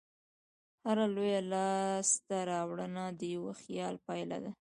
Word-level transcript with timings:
هره 0.85 1.05
لویه 1.15 1.41
لاستهراوړنه 1.51 3.03
د 3.19 3.21
یوه 3.35 3.53
خیال 3.61 3.95
پایله 4.05 4.37
ده. 4.43 4.51